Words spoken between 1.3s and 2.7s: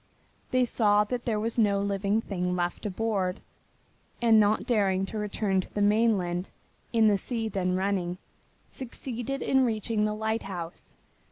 was no living thing